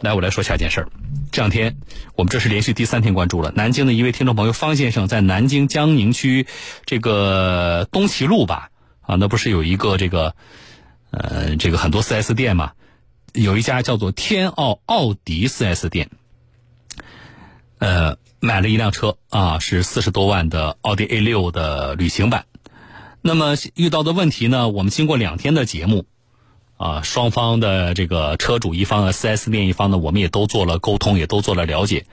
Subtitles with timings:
[0.00, 0.88] 来，我来说下一件事儿。
[1.32, 1.76] 这两天，
[2.14, 3.52] 我们这是连续第三天关注了。
[3.56, 6.46] 南京的一位听众朋友方先生在南京江宁区
[6.86, 10.36] 这个东齐路吧，啊，那不是有一个这个，
[11.10, 12.72] 呃，这个很多 4S 店嘛，
[13.32, 16.10] 有一家叫做天奥奥迪 4S 店，
[17.78, 22.44] 呃，买了一辆车啊，是四十多万的奥迪 A 六的旅行版。
[23.20, 26.06] 那么遇到的问题呢，我们经过两天的节目。
[26.78, 32.06] 啊，双方的这个车主一方和 4S 店一方呢，我们也都做了沟通，也都做了了解。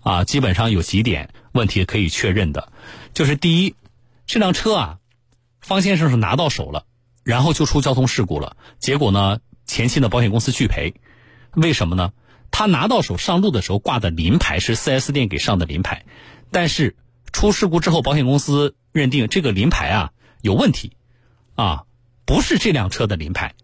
[0.00, 2.72] 啊，基本上有几点问题可以确认的，
[3.12, 3.74] 就是第一，
[4.26, 4.98] 这辆车啊，
[5.60, 6.84] 方先生是拿到手了，
[7.24, 10.94] 然后就出交通事故了，结果呢，前期的保险公司拒赔，
[11.54, 12.12] 为什么呢？
[12.50, 16.04] 他拿到手上路的时候挂的临牌是 4S 店给上的临牌，
[16.52, 16.94] 但是
[17.32, 20.92] 出事故之后，保险公司认定这个临牌啊有问题，
[21.56, 21.84] 啊，
[22.26, 23.54] 不是这辆车的临牌。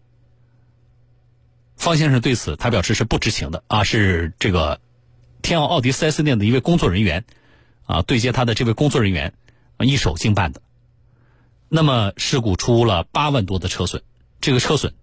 [1.81, 4.79] 方先生对此他表示是不知情的啊，是这个
[5.41, 7.25] 天奥奥迪 4S 店的一位工作人员
[7.87, 9.33] 啊对接他的这位工作人员
[9.79, 10.61] 一手经办的。
[11.69, 14.03] 那么事故出了八万多的车损，
[14.41, 14.93] 这个车损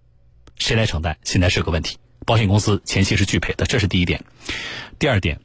[0.55, 1.17] 谁来承担？
[1.25, 1.97] 现在是个问题。
[2.25, 4.23] 保险公司前期是拒赔的，这是第一点。
[4.99, 5.41] 第二点，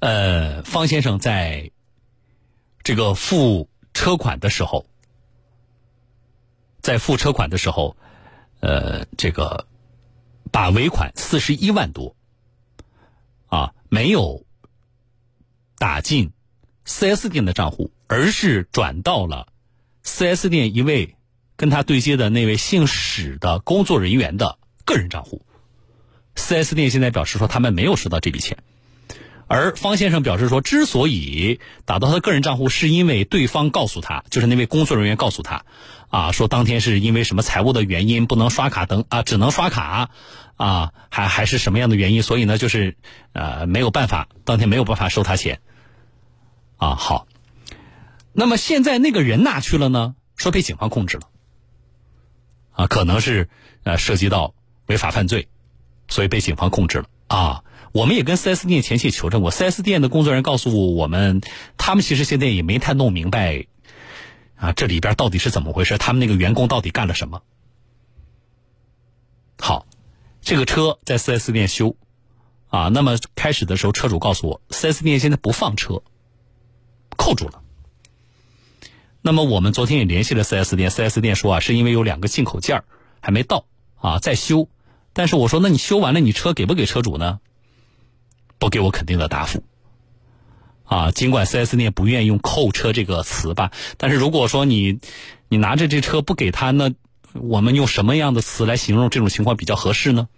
[0.00, 1.70] 呃，方先生在
[2.82, 4.84] 这个付车款的时候，
[6.82, 7.96] 在付车款的时候，
[8.60, 9.66] 呃，这个。
[10.54, 12.14] 把尾款四十一万多，
[13.46, 14.46] 啊，没有
[15.78, 16.30] 打进
[16.84, 19.48] 四 S 店的账户，而是转到了
[20.04, 21.16] 四 S 店一位
[21.56, 25.44] 跟他对接的那位姓史的工作人员的个人账户。
[26.36, 28.58] 四 S 店现在表示说他们没有收到这笔钱，
[29.48, 35.64] 而方先生表示说，之所以打到他的个人账户，是因为对方告诉他，就是那位工作人员告诉他，
[36.14, 40.10] 啊，说当天是因为什么财务的原因不能刷卡等啊，只能刷卡。
[40.56, 42.22] 啊，还还是什么样的原因？
[42.22, 42.96] 所以呢，就是
[43.32, 45.58] 呃没有办法，当天没有办法收他钱。
[46.76, 47.26] 啊，好。
[48.32, 50.14] 那么现在那个人哪去了呢？
[50.36, 51.24] 说被警方控制了。
[52.70, 53.48] 啊，可能是
[53.82, 54.54] 呃涉及到
[54.86, 55.48] 违法犯罪，
[56.06, 57.06] 所以被警方控制了。
[57.26, 61.40] 啊，我们也跟 4S 店前期求证过，4S 店的工作人员告诉我们，
[61.76, 63.66] 他们其实现在也没太弄明白，
[64.56, 67.42] 啊这里边到底是怎么回事，他们那个员工到底干了什么。
[69.58, 69.86] 好。
[70.46, 71.96] 这个车在 4S 店修，
[72.68, 76.02] 啊，那么开始的时候车主告诉我，4S 店现在不放车，
[77.16, 77.62] 扣住了。
[79.22, 82.84] 那么我们昨天也联系了 4S 店，4S 店说啊，是因为有两个进口件
[83.22, 83.64] 还没到
[83.96, 84.68] 啊，在修。
[85.14, 87.40] 但是我说，那你修完了，你车给不给车主呢？
[88.58, 89.64] 不给我肯定的答复。
[90.84, 95.00] 啊，尽管 4S 店不愿意用扣车这个词吧，但是如果说你
[95.48, 96.92] 你拿着这车不给他，那
[97.32, 100.28] 我们用什么样的词来形容这种情况比较合适呢？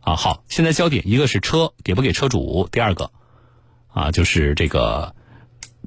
[0.00, 3.10] 啊，好，现在焦点一个是车给不给车主，第二个
[3.88, 5.14] 啊就是这个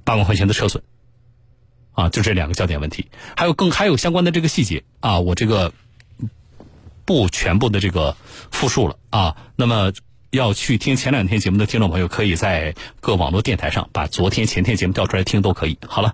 [0.03, 0.83] 八万块钱的车损，
[1.91, 5.71] 啊，就这两个焦点问题，还有更还有相关的这个细节啊，我这个
[7.05, 8.17] 不全部的这个
[8.51, 9.37] 复述了啊。
[9.55, 9.93] 那么
[10.31, 15.77] 要去听前两天节目的听众朋友，可以在各网络电台上把昨天前天节目调出来听都可以。
[15.87, 16.13] 好了，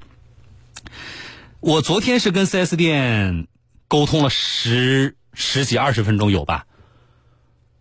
[1.60, 3.48] 我昨天是跟 4S 店。
[3.90, 6.66] 沟通了十十几二十分钟有吧？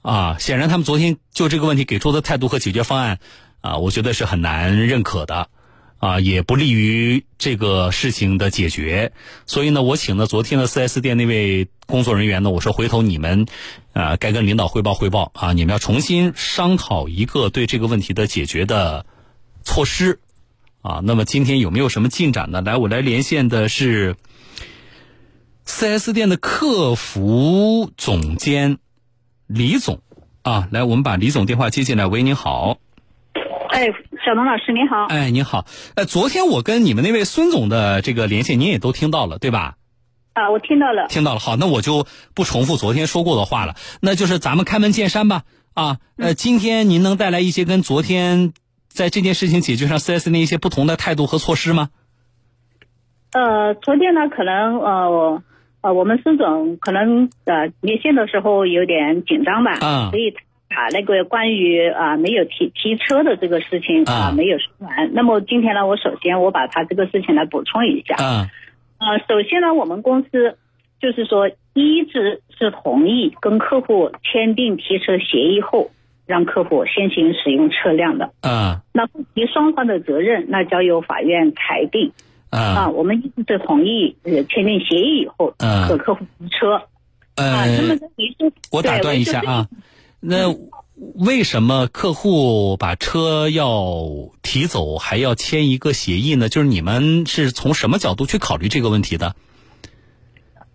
[0.03, 3.19] 啊，显然他们昨天就这个问题给出的态度和解决方案，
[3.63, 5.49] 啊，我觉得是很难认可的，
[6.03, 9.13] 啊，也不利于这个事情的解决。
[9.47, 13.47] 所以呢，我请了昨天的四 S 店那位工作人员呢，我说回头你们，
[13.93, 19.07] 啊，该跟领导汇报汇报啊，你们要重新商讨一个对这个问题的解决的
[19.63, 20.19] 措施，
[20.81, 22.63] 啊，那么今天有没有什么进展呢？
[22.63, 24.17] 来，我来连线的是。
[25.65, 28.79] 4S 店的客服总监
[29.47, 30.01] 李总
[30.43, 32.09] 啊，来，我们把李总电话接进来。
[32.09, 32.79] 喂，您好。
[33.73, 33.87] 哎，
[34.25, 35.07] 小东老师您好。
[35.07, 35.65] 哎，您好。
[35.97, 39.77] 呃，昨天我跟你们那位孙总的这个连线，您也都听到了，对吧？
[40.35, 41.07] 啊，我听到了。
[41.09, 41.41] 听到了。
[41.41, 43.75] 好，那我就不重复昨天说过的话了。
[44.03, 45.45] 那就是咱们开门见山吧。
[45.73, 48.53] 啊，呃，今天您能带来一些跟昨天
[48.89, 51.89] 在这件事情解决上 4S 店一些不同的态度和措施吗？
[53.33, 55.43] 呃，昨天呢，可能呃。
[55.85, 60.33] 呃，我们孙总可能呃连线的时候有点紧张吧，啊，所以
[60.75, 65.13] 把那个关于啊没有提提车的这个事情啊没有说完。
[65.13, 68.51] 那么今天呢，我首先我把他这个事情来补充一下，啊，
[68.99, 70.57] 呃，首先呢，我们公司
[71.01, 75.91] 就是说一直是同意跟客户签订提车协议后，
[76.27, 82.13] 让客户先行使用车辆的，啊，那不提双方的责任，那交由法院裁定。
[82.51, 85.55] 啊，我们一直是同意呃签订协议以后，
[85.89, 86.83] 和客户提车。
[87.37, 89.67] 呃，那么这我打断一下啊，
[90.25, 90.55] 那
[91.19, 96.49] 为什么客户把车要提走还要签一个协议呢？
[96.49, 99.35] 就是你们是从什么角度去考虑这个问题的？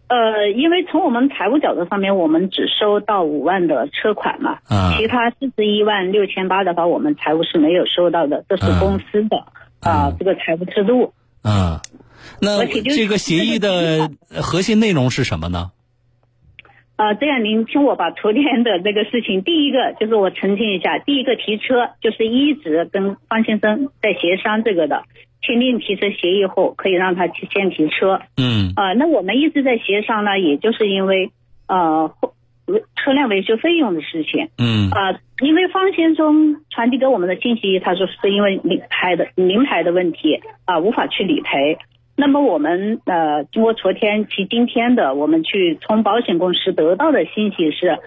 [0.10, 9.38] 呃，因为从我们财务角度上面，我们只收到五万的车款嘛，啊其他四十一万六千八的话，我们财务是没有收到的，这是嗯公司的
[9.80, 11.14] 啊、嗯这个财务制度。
[11.44, 11.80] 嗯，
[12.42, 14.12] 那这个协议的
[14.42, 15.72] 核心内容是什么呢？
[16.98, 25.04] 啊、这样您听我把昨天的这个事情，第一个就是我澄清一下，第一个提车就是一直跟方先生在协商这个的，
[25.44, 28.20] 签订提车协议后可以让他去先提车。
[28.36, 31.30] 嗯啊、那我们一直在协商呢，也就是因为
[31.68, 32.34] 呃后
[32.96, 34.50] 车辆维修费用的事情。
[34.58, 41.78] 嗯啊、因为方先生传递给我们的信息，他说是因为领牌的名牌的问题啊、无法去理赔。
[42.20, 48.00] 那么我们呃，经过昨天及今天的，我们去从保险公司得到的信息是，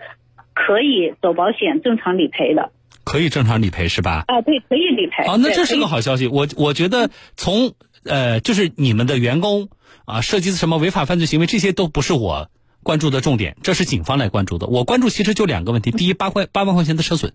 [0.52, 2.72] 可以走保险正常理赔的
[3.04, 4.24] 可以正常理赔是吧？
[4.26, 5.22] 啊，对，可以理赔。
[5.24, 6.26] 啊，那这是个好消息。
[6.26, 7.72] 我我觉得从
[8.04, 9.68] 呃，就是你们的员工
[10.06, 12.50] 啊，涉及什么违法犯罪行为，这些都不是我
[12.82, 14.66] 关注的重点，这是警方来关注的。
[14.66, 17.32] 我关注其实就两个问题：第一，八块八万块钱的车损，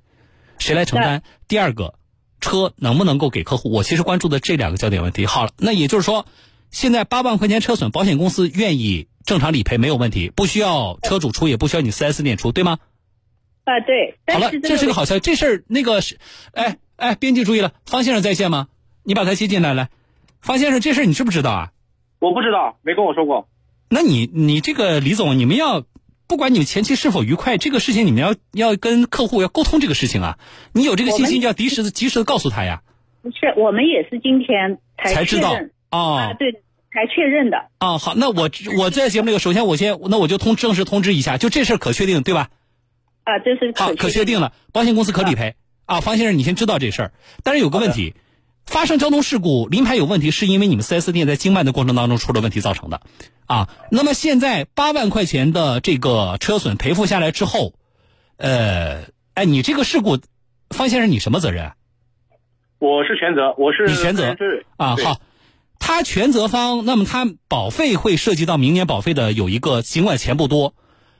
[0.59, 1.23] 谁来承担？
[1.47, 1.93] 第二个，
[2.41, 3.71] 车能不能够给客户？
[3.71, 5.25] 我其实关注的这两个焦点问题。
[5.25, 6.25] 好了，那也就是说，
[6.71, 12.79] 现在八万块钱车损，保险公司愿意正常理赔没有问题，不需要车主出，也不需要你 4S 店出，对吗？
[13.63, 14.17] 啊，对。
[14.27, 15.21] 好了，这是个个好消息。
[15.21, 16.19] 这事儿那个是，
[16.53, 18.67] 哎哎，编辑注意了，方先生在线吗？
[19.03, 19.89] 你把他接进来来。
[20.41, 21.71] 方先生，这事儿你知不知道啊？
[22.19, 23.47] 我不知道，没跟我说过。
[23.89, 25.83] 那你你这个李总，你们要
[26.27, 30.39] 不管你们前期是否愉快，这个事情你们要要跟客户要沟通这个事情啊。
[30.73, 32.81] 你有这个信心，就要及时的及时的告诉他呀，
[33.21, 35.55] 不是，我们也是今天才才知道
[35.95, 36.51] 哦对，
[36.91, 37.69] 才确认的。
[37.79, 42.49] 哦，好，那我我在节目里头，首先我先那我就通正式通知一下，就这事儿可确定对吧？
[43.23, 45.55] 啊，这是好，可确定了，保险公司可理赔
[45.85, 46.01] 啊。
[46.01, 47.13] 方先生，你先知道这事儿。
[47.43, 48.13] 但是有个问题，
[48.65, 53.01] 发生交通事故，临牌有问题，是因为你们 4S 店在经办的过程当中出了问题造成的
[53.45, 53.69] 啊。
[53.89, 57.73] 那么现在八万块钱的这个车损赔付下来之后，
[58.37, 60.19] 呃，哎，你这个事故，
[60.69, 61.75] 方先生你什么责任啊？
[62.77, 65.19] 我是全责，我是你全责是啊，好。
[65.79, 70.73] 他全责方，那么他保费会涉及到明年保费的有一个，尽管钱不多，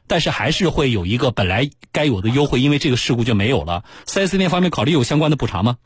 [0.07, 3.83] 但是还是会有一个本来该有的优惠，因为这个事故就没有了。
[4.05, 5.77] 4S 店方面考虑有相关的补偿吗？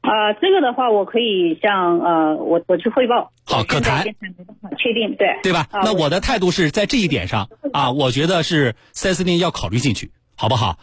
[0.00, 3.32] 啊，这个的话，我可以向呃，我我去汇报。
[3.46, 5.66] 好可谈确定，对对吧？
[5.70, 10.78] 啊那我的态度是在这一点上啊，我觉得是 4S 店要考虑进去，好不好？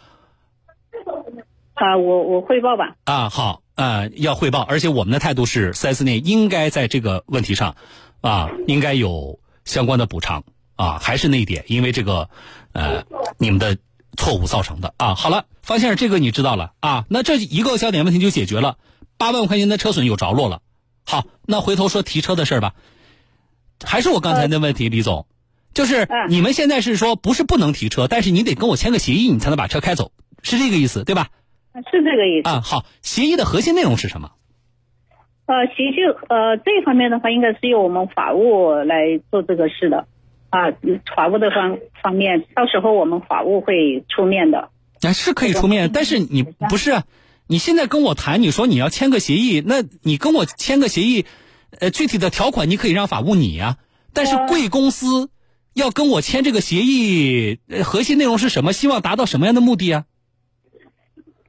[1.81, 2.95] 啊，我我汇报吧。
[3.05, 7.75] 啊，好，呃，要汇报，而且我们的态度是 4S 店应该在这个问题上，
[8.21, 10.43] 啊，应该有相关的补偿
[10.75, 12.29] 啊，还是那一点，因为这个，
[12.73, 13.03] 呃，
[13.39, 13.77] 你们的
[14.15, 15.15] 错误造成的啊。
[15.15, 18.77] 好了，方先生，这个你知道了啊，那这一个焦点问题就解决了，
[19.17, 20.61] 八万块钱的车损有着落了。
[21.03, 22.75] 好，那回头说提车的事儿吧，
[23.83, 25.25] 还是我刚才那问题，李总，
[25.73, 30.11] 就是嗯你们现在是说不是不能提车，但是你得跟我签个协议，你才能把车开走，
[30.43, 31.29] 是这个意思对吧？
[31.91, 32.49] 是这个意思。
[32.49, 34.31] 啊，好，协议的核心内容是什么？
[35.45, 35.95] 呃，协议
[36.29, 40.07] 呃这一方面的话，应该是由我们法务来做这个事的。
[40.49, 40.71] 啊，
[41.15, 44.69] 法务的方方面，到时候我们法务会出面的。
[45.01, 47.03] 啊，是可以出面，但是你不是啊，
[47.47, 51.25] 你现在跟我谈，你说你要签个协议，那你跟我签个协议，
[51.79, 53.77] 呃，具体的条款你可以让法务拟啊、
[54.13, 55.29] 但是呃贵公司
[55.73, 58.73] 要跟我签这个协议，呃核心内容是什么？
[58.73, 60.05] 希望达到什么样的目的啊？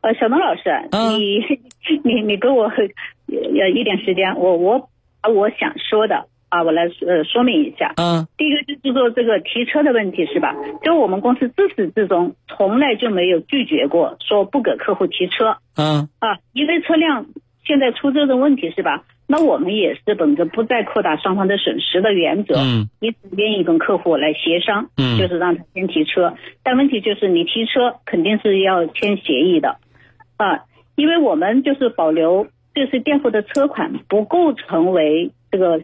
[0.02, 1.40] 呃，小东老师，嗯你
[2.04, 4.88] 你你给我呃一点时间，我我
[5.23, 7.94] 把我想说的啊，我来呃说明一下。
[7.97, 10.54] 嗯第一个就是说这个提车的问题是吧？
[10.82, 17.26] 就我们公司自始至终从来就没有拒绝过说不给客户提车嗯啊，因为车辆
[17.64, 19.04] 现在出这种问题是吧？
[19.28, 26.35] 那我们也是本着不再扩大双方的损失的原则，嗯一直愿意跟客户来协商，嗯就是让他先提车。
[26.64, 29.78] 但问题就是你提车肯定是要签协议的，
[30.42, 30.64] 啊，
[30.96, 35.82] 因为我们就是保留这是垫付的车款不构成为这个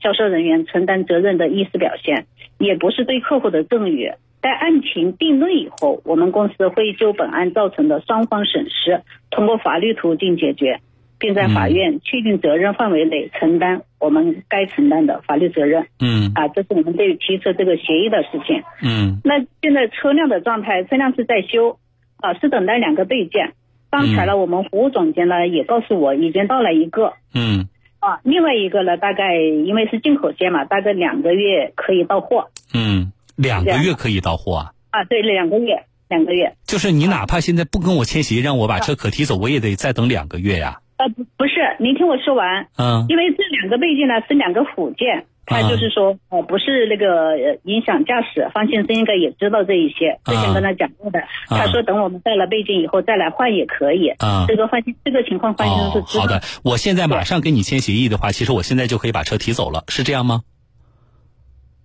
[0.00, 2.26] 销售人员承担责任的意思表现，
[2.58, 4.12] 也不是对客户的赠与。
[4.42, 10.78] 在案情定论以后，我们公司会就本案造成的双方损失，通过法律途径解决，
[11.18, 15.86] 并在法院确定责任范围内承担我们该承担的法律责任。
[15.98, 18.62] 嗯啊，这是我们对于提出这个协议的事情。
[18.84, 21.78] 嗯那现在车辆的状态，车辆是在修，
[22.18, 23.54] 啊，是等待两个备件。
[23.96, 27.66] 刚才呢，我们服务总监呢也告诉我，已经到了一个嗯
[27.98, 34.72] 啊，另外一个呢，大概因为是进口件嘛，大概两个月可以到货嗯，两个月可以到货啊？
[34.90, 36.54] 啊，对，两个月两个月。
[36.66, 40.80] 就是你哪怕现在不跟我签协议，让我把车可提走，我也得再等两个月呀。
[40.98, 42.68] 呃，不不是，您听我说完。
[42.76, 48.50] 嗯因为这两个备件呢是两个辅件，它啊就是说，呃，不是那个呃影响驾驶。
[48.52, 51.20] 方先生应该也知道这一些，之前跟他讲过的。
[51.48, 54.08] 他说等我们带了备件以后再来换也可以。
[54.18, 56.40] 啊这个方先这个情况方先生是哦，知道好的。
[56.64, 60.42] 我现在马上跟你签协议的话，其实我现在就可以把车提走了，是这样吗？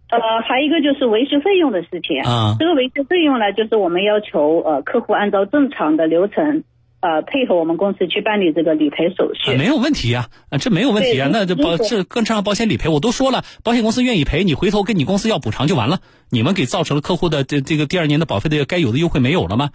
[0.10, 2.22] 呃，还有一个就是维修费用的事情。
[2.24, 6.64] 啊这个维修费用呢，就是我们要求呃客户按照正常的流程，
[7.02, 9.52] 呃配合我们公司去办理这个理赔手续。
[9.52, 11.30] 啊，没有问题呀、啊，这没有问题啊。
[11.32, 16.00] 那这保这跟上保险理赔，我都说了，保险公司愿意赔，你回头跟你公司要补偿就完了。
[16.30, 19.72] 你们给造成了客户的这这个第二年的保费的该有的优惠没有了吗？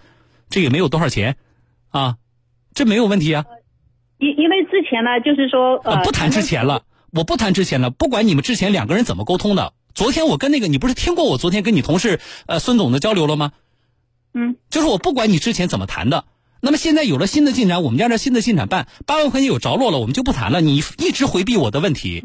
[0.49, 1.35] 这也没有多少钱，
[1.89, 2.15] 啊，
[2.73, 3.45] 这没有问题啊。
[4.17, 9.73] 因因为之前呢，就是说呃呃，不谈之前了，我不谈之前了，不管你们之前两个人怎么沟通的。
[9.93, 13.51] 昨天我跟那个，你不是听过我昨天跟你同事呃孙总的交流了吗？
[14.33, 16.25] 嗯，就是我不管你之前怎么谈的，
[16.61, 20.61] 那么现在有了新的进展，我们按照新的进展办，八万块钱有着落了，我们就不谈了。
[20.61, 22.23] 你一直回避我的问题，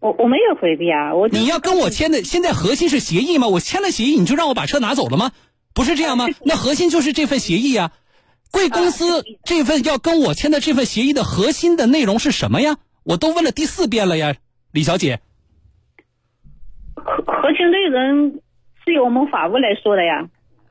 [0.00, 3.48] 我我没有回避啊，我你要跟我签的，现在核心是协议吗？
[3.48, 5.32] 我签了协议，你就让我把车拿走了吗？
[5.74, 6.26] 不是这样吗？
[6.44, 7.92] 那核心就是这份协议呀、
[8.50, 12.78] 贵公司这份要跟我签的这份协议的核心的内容是什么呀？
[13.04, 14.34] 我都问了第四遍了呀，
[14.72, 15.20] 李小姐。
[16.94, 18.40] 核核心内容
[18.84, 20.28] 是由我们法务来说的呀，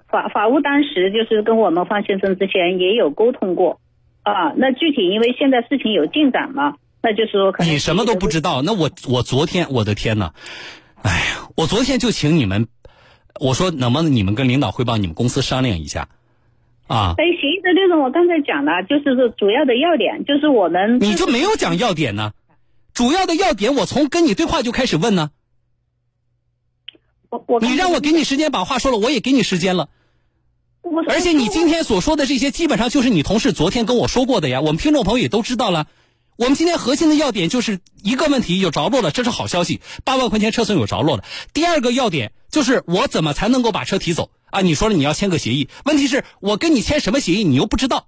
[0.10, 3.80] 法法务当时就是跟我们方先生之前也有沟通过
[4.24, 4.54] 啊。
[4.58, 10.34] 那具体因为现在事情有进展嘛，那就是说可能你什么都不知道，那我我昨天我的天呐，
[11.02, 12.68] 哎呀，我昨天就请你们，
[13.40, 16.10] 我说能不能你们跟领导汇报，你们公司商量一下，
[16.88, 22.34] 啊，哎，协议的内容我刚才讲了，就是说主要的要点就是我们你就没有讲要点呢？
[22.94, 25.30] 主要的要点我从跟你对话就开始问呢，
[27.30, 29.90] 我我你让我给你时间把话说了，我也给你时间了，我
[31.08, 35.88] 而且你今天所说的这些基本上就是你同事昨天跟我说过的呀，我们听众朋友也都知道了。
[36.38, 41.26] 我们今天核心的要点就是一个问题有着落了，这是好消息，八万块钱车损有着落了。
[41.54, 44.62] 第二个要点就是我怎么才能够把车提走啊？
[44.62, 48.08] 你说了你要签个协议，问题是我跟你签什么协议，你又不知道。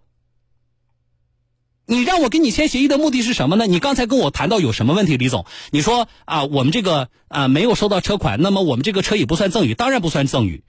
[1.87, 3.67] 你让我跟你签协议的目的是什么呢？
[3.67, 5.45] 你刚才跟我谈到有什么问题，李总？
[5.71, 10.63] 你说啊，我们这个啊没有收到车款，那么我们这个车也不算赠与，当然不算赠与。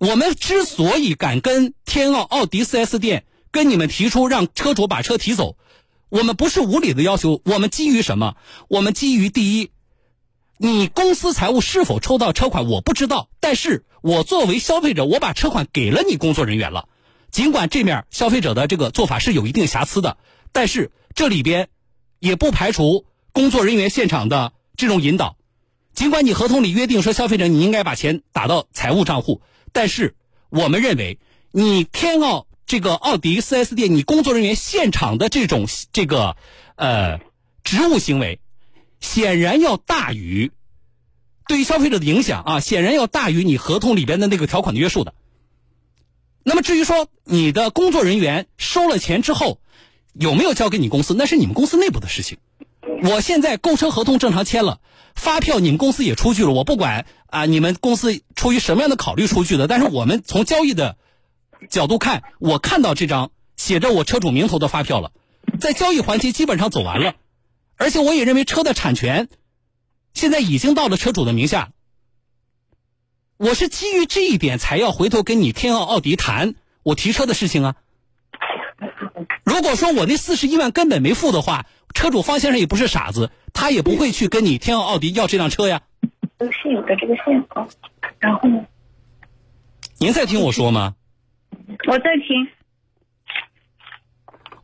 [0.00, 5.58] 我们之所以敢跟天奥奥迪 4S 店跟你们提出让车主把车提走，
[6.08, 8.34] 我们不是无理的要求，我们基于什么？
[8.68, 9.72] 我们基于第一，
[10.56, 16.88] 你公司财务是否抽到车款我不知道，但是我作为消费者，我把车款给了你工作人员了，
[17.30, 20.16] 尽管这面消费者的这个做法是有一定瑕疵的，
[20.50, 21.68] 但是这里边
[22.20, 25.36] 也不排除工作人员现场的这种引导。
[25.92, 29.42] 尽管你合同里约定说消费者你应该把钱打到财务账户，
[29.72, 30.14] 但是
[30.48, 31.18] 我们认为
[31.50, 36.36] 你天奥这个奥迪 4S 店你工作人员现场的这种这个
[36.76, 37.20] 呃
[37.64, 38.40] 职务行为，
[39.00, 40.52] 显然要大于
[41.48, 45.14] 对于消费者的影响啊，显然要大于你合同里边的那个条款的约束的。
[46.42, 49.60] 那么至于说你的工作人员收了钱之后
[50.12, 52.38] 有没有交给你公司，那是你们公司内部的事情。
[53.02, 54.80] 我现在购车合同正常签了，
[55.14, 60.96] 发票你们公司也出具了，我不管啊，你们公司出于什么样的考虑出具的，但是我们从交易的
[61.68, 65.12] 角度看，我看到这张写着我车主名头的发票了，
[65.60, 67.14] 在交易环节基本上走完了，
[67.76, 69.28] 而且我也认为车的产权
[70.12, 71.72] 现在已经到了车主的名下。
[73.38, 77.76] 我是基于这一点才要回头跟你天奥奥迪谈我提车的事情啊。
[79.50, 85.82] 如果说我那四十一万根本没付的话，车主方先生也不是傻子，他也不会去跟你天奥奥迪要这辆车呀。
[86.38, 87.68] 是有的这个线稿，
[88.20, 88.64] 然后呢，
[89.98, 90.94] 您在听我说吗？
[91.88, 92.46] 我在听。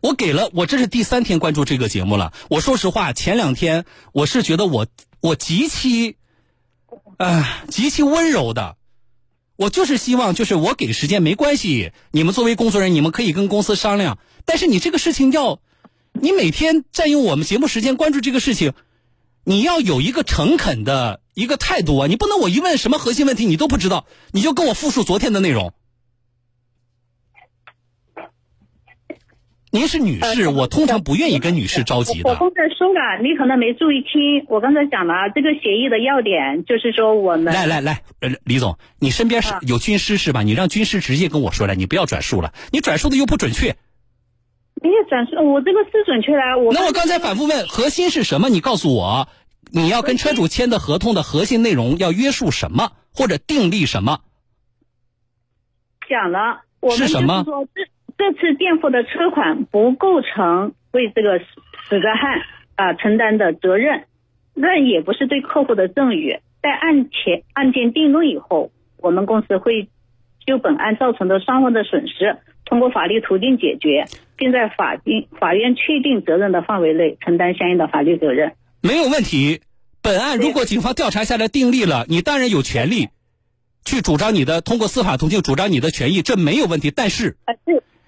[0.00, 2.33] 我给了，我这是第三天关注这个节目了。
[2.49, 4.87] 我说实话，前两天我是觉得我
[5.21, 6.16] 我极其，
[7.16, 8.76] 啊、极其温柔的。
[9.57, 14.19] 我就是希望，就是我给时间没关系，你们作为工作人员，你们可以跟公司商量。
[14.47, 15.59] 但是你这个事情要，
[16.12, 18.73] 你每天占用我们节目时间关注这个事情，
[19.45, 22.07] 你要有一个诚恳的一个态度啊！
[22.07, 25.75] 你不能我一问什么核心问题你都不知道，你就跟我复述昨天的内容。
[29.73, 32.31] 您是女士，呃我通常不愿意跟女士着急的。
[32.31, 34.47] 我刚才说了，你可能没注意听。
[34.49, 40.43] 我刚才讲了，这个协议的要点就是说我们来来来，呃，李总，你身边是啊有军师是吧？
[40.43, 43.76] 你让军师直接跟我说来，你不要转述了，你转述的又不准确。
[44.87, 46.57] 没有转述，我这个是准确的啊。
[46.57, 48.49] 我那我刚才反复问，核心是什么？
[48.49, 49.28] 你告诉我，
[49.73, 54.21] 你要跟车主签的合同的核心内容要约束什么，或者订立什么？
[56.09, 57.83] 讲了，我们就是是什么说这
[58.16, 61.45] 这次垫付的车款不构成为这个死
[61.88, 62.40] 死者汉
[62.76, 64.05] 啊、承担的责任，
[64.55, 66.38] 那也不是对客户的赠与。
[66.62, 69.88] 在案前案件定论以后，我们公司会
[70.47, 74.05] 就本案造成的双方的损失，通过法律途径解决，
[74.37, 78.55] 并在法定法院确定责任的范围内承担相应的法律责任。
[78.81, 79.61] 没有问题。
[80.02, 83.09] 本案如果警方调查下来定立了，你当然有权利
[83.85, 86.90] 去主张你的通过司法途径主张你的权益，这没有问题。
[86.90, 87.37] 但是。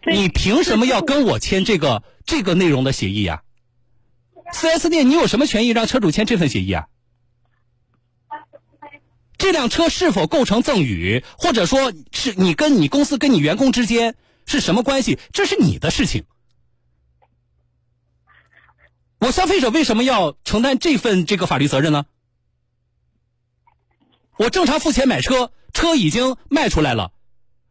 [0.07, 3.43] 你凭什么要跟我签这个这个内容的协议呀、
[4.55, 6.87] 4S 店，你有什么权益让车主签这份协议啊？
[9.37, 14.15] 这辆车是否构成赠与，或者说是你跟你公司跟你员工之间
[14.49, 16.25] 是什么关系，这是你的事情。
[19.21, 22.07] 我消费者为什么要承担这份这个法律责任呢？
[24.39, 27.13] 我正常付钱买车，车已经卖出来了，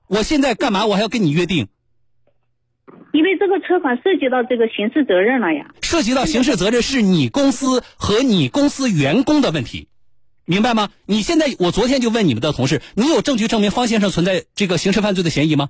[0.08, 0.86] 我现在干嘛？
[0.86, 1.68] 我还要跟你约定？
[3.12, 5.74] 因为这个车款涉及到这个刑事责任了呀。
[5.82, 9.88] 涉及到刑事责任是你公司和你公司员工的问题，
[10.46, 10.92] 明白吗？
[11.06, 15.70] 你现在，我昨天就问你们的同事，你有证据证明方先生存在这个刑事犯罪的嫌疑吗？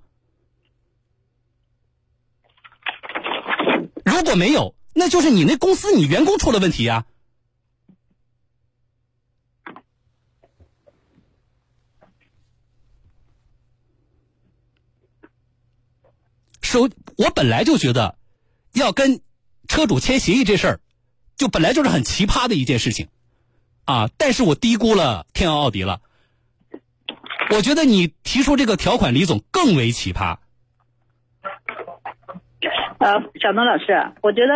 [4.17, 7.05] 如果没有，那就是你那公司你员工出了问题呀、
[16.63, 18.17] 首，我本来就觉得，
[18.73, 19.21] 要跟
[19.67, 20.79] 车主签协议这事儿，
[21.35, 23.09] 就本来就是很奇葩的一件事情，
[23.85, 24.09] 啊！
[24.17, 26.01] 但是我低估了天昂奥迪了。
[27.51, 30.39] 我觉得你提出这个条款，李总更为奇葩。
[32.99, 33.85] 呃，小东老师，
[34.21, 34.53] 我觉得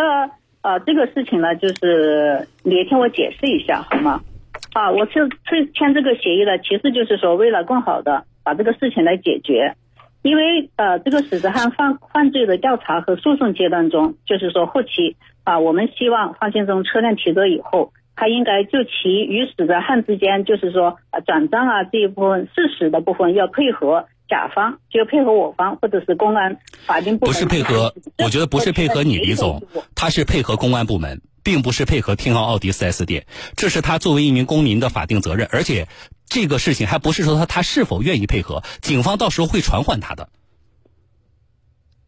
[0.62, 4.21] 呃这个事情呢，就是你听我解释一下好吗？
[4.74, 9.75] 啊，我是是签这个协议呢，其实就是说为了更好的把这个事情来解决，
[10.21, 17.92] 因为呃这个死者汉犯犯罪的调查和诉讼阶段中，就是说后期啊，我们希望方先生车辆提走以后。
[18.13, 27.33] 他应该就其与死者汉之间，就是说转账啊这一部分事实的部分要配合甲方，就配合我方或者是公安法定部不。
[27.33, 29.61] 是配合，我觉得不是配合你，李总，
[29.94, 35.87] 他是配合公安部门，并不是配合天豪奥迪 4S 店，这是他作为一名公民的法定责任，而且
[36.25, 40.29] 这个事情还不是说他他是否愿意配合，警方到时候会传唤他的。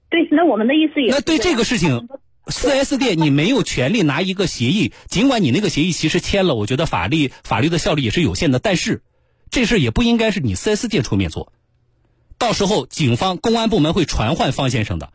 [0.09, 2.07] 对，那我们的意思也是那对这个事情。
[2.45, 9.01] 4S 店，你没有权利拿一个协议，尽管你那个协议其实签了，我觉得法律法律的效力也是有限的，但是
[9.49, 11.53] 这事也不应该是你 4S 店出面做，
[12.37, 15.13] 到时候警方公安部门会传唤方先生的，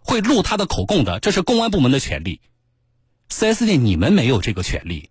[0.00, 2.40] 会录他的口供的，这是公安部门的权利。
[3.30, 5.10] 4S 店你们没有这个权利。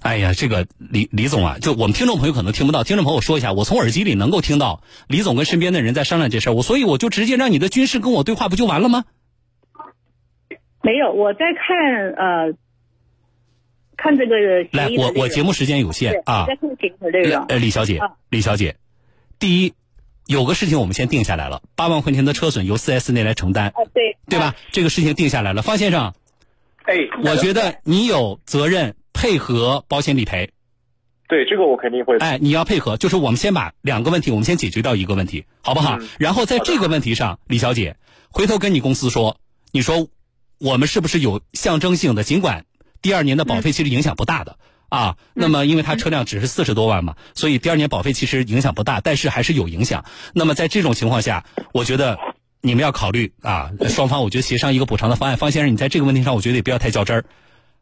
[0.00, 9.04] 哎呀，这个李李总啊，就我们听众朋友可能听不到，听众朋友说一下，我从耳机里能够听到李总跟身边的人在商量这事，我所以我就直接让你的军师跟我对话，不就完了吗？
[10.82, 12.54] 没有，我在看呃，
[13.96, 17.44] 看这个协来，我我节目时间有限啊在，看协议的内容。
[17.46, 18.76] 呃，李小姐啊，李小姐，
[19.38, 19.74] 第一，
[20.26, 24.54] 有个事情我们先定下来了，八万块钱的车损由四 S 店来承担，啊，对，对吧？
[24.72, 26.14] 这个事情定下来了，方先生，
[26.82, 30.50] 哎，我觉得你有责任配合保险理赔。
[31.28, 32.18] 对这个我肯定会。
[32.18, 35.96] 哎，你要配合，就是我们先把两个问题，我们先解决掉一个问题，好不好？
[35.98, 37.96] 嗯然后在这个问题上，李小姐，
[38.30, 39.38] 回头跟你公司说，
[39.70, 40.08] 你说
[40.62, 42.22] 我们是不是有象征性的？
[42.22, 42.64] 尽管
[43.02, 44.58] 第二年的保费其实影响不大的、
[44.90, 50.04] 啊，那么因为它车辆只是四十多万嘛，所以第二年保费其实影响不大，但是还是有影响。
[50.32, 52.16] 那么在这种情况下，我觉得
[52.60, 55.36] 你们要考虑啊，双方我觉得协商一个补偿的方案。
[55.36, 57.24] 方先生，你在这个问题上，我觉得也不要太较真儿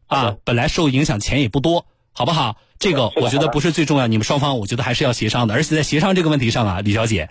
[0.06, 2.56] 啊，本来受影响钱也不多，好不好？
[2.78, 5.52] 这个我觉得不是最重要，你们双方我觉得还是要协商的。
[5.52, 7.28] 而且在协商这个问题上啊，李小姐，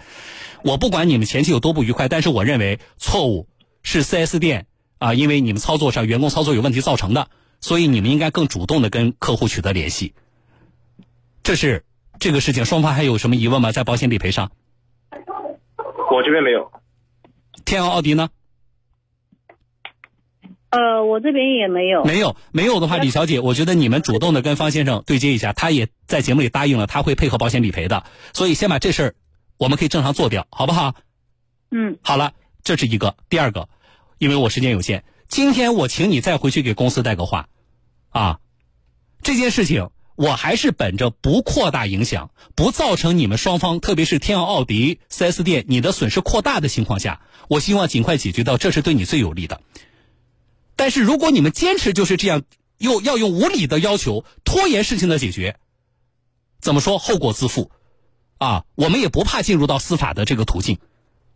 [0.63, 3.47] 我不管你们前期有多不愉快，但是我认为错误
[3.81, 4.67] 是 4S 店
[4.99, 10.13] 啊，因为你们操作上员工操作有问题造成的，所以你们应该更主动的跟客户取得联系。
[11.41, 11.83] 这是
[12.19, 13.71] 这个事情，双方还有什么疑问吗？
[13.71, 14.51] 在保险理赔上，
[15.12, 16.71] 我这边没有。
[17.65, 18.29] 天昂奥迪呢？
[20.69, 22.03] 呃，我这边也没有。
[22.03, 29.15] 没有，没有的话，李小姐，我觉得你们主动的跟方先生对接一下，他也在节目里答应了，他会配合保险理赔的，所以先把这事儿
[29.57, 30.93] 我们可以正常做掉，好不好？
[31.71, 32.33] 嗯，好了，
[32.63, 33.15] 这是一个。
[33.29, 33.67] 第二个，
[34.19, 37.47] 因为我时间有限，今天我请你再回去给公司带个话，
[38.10, 38.39] 啊，
[39.23, 49.62] 这件事情我还是本着不扩大影响、不造成你们双方，特别是天奥奥迪 4S 店你的损失扩大的情况下，我希望尽快解决到，这是对你最有利的。
[50.75, 52.43] 但是如果你们坚持就是这样，
[52.77, 55.58] 又要用无理的要求拖延事情的解决，
[56.60, 57.71] 怎么说后果自负？
[58.38, 60.79] 啊，我们也不怕进入到司法的这个途径，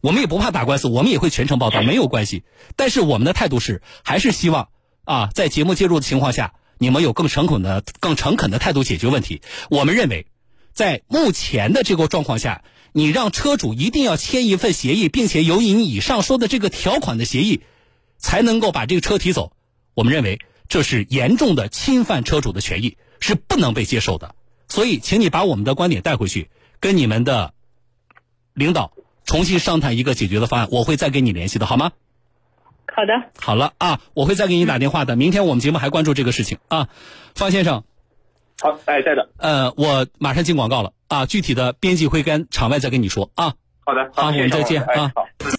[0.04, 2.44] 我们也不怕打官司，我们也会全程报道，没有关系。
[2.76, 4.68] 但是我们的态度是，还是希望
[5.06, 9.42] 啊，在节目介入的情况下，你们有更诚恳的、更诚恳的态度解决问题。
[9.70, 10.28] 我们认为，
[10.74, 17.62] 在目前的这个状况下，你让车主一定要签一份协议，并且有你以上说的这个条款的协议，
[18.18, 19.54] 才能够把这个车提走。
[19.94, 24.36] 我们认为这是严重的侵犯车主的权益，是不能被接受的。
[24.68, 26.50] 所以，请你把我们的观点带回去，
[26.82, 27.54] 跟你们的
[28.54, 28.92] 领导
[29.26, 30.68] 重新商谈一个解决的方案。
[30.72, 31.92] 我会再跟你联系的，好吗？
[32.96, 35.16] 好的，好了啊，我会再给你打电话的。
[35.16, 36.90] 明天我们节目还关注这个事情啊，
[37.34, 37.84] 方先生。
[38.62, 39.30] 好，哎，在的。
[39.38, 43.56] 呃，我马上进广告了啊，具体的编辑会跟场外再跟你说啊。
[43.86, 45.12] 好的，好，我们再见啊。
[45.16, 45.28] 好。